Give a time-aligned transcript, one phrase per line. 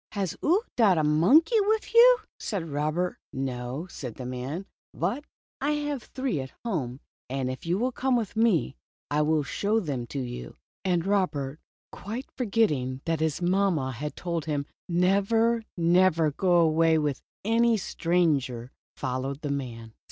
[0.13, 1.95] "Has 00 dot a monkey wif 00?"
[2.39, 3.19] said Robert.
[3.31, 5.25] No," said the man, "but
[5.61, 8.75] I have three at home, and if you will come with me,
[9.11, 11.59] I will show them to you." And Robert,
[11.91, 17.77] quite forgetting that his mamma had told him never, never to go away with any
[17.77, 19.93] stranger, followed the man.